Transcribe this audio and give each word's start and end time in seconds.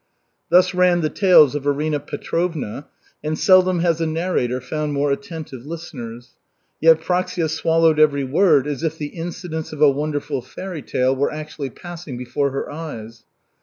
Thus 0.49 0.73
ran 0.73 1.01
the 1.01 1.11
tales 1.11 1.53
of 1.53 1.67
Arina 1.67 1.99
Petrovna, 1.99 2.87
and 3.23 3.37
seldom 3.37 3.81
has 3.81 4.01
a 4.01 4.07
narrator 4.07 4.59
found 4.59 4.93
more 4.93 5.11
attentive 5.11 5.63
listeners. 5.63 6.29
Yevpraksia 6.81 7.47
swallowed 7.47 7.99
every 7.99 8.23
word 8.23 8.65
as 8.65 8.81
if 8.81 8.97
the 8.97 9.09
incidents 9.13 9.71
of 9.71 9.79
a 9.79 9.91
wonderful 9.91 10.41
fairy 10.41 10.81
tale 10.81 11.15
were 11.15 11.31
actually 11.31 11.69
passing 11.69 12.17
before 12.17 12.49
her 12.49 12.71
eyes. 12.71 13.25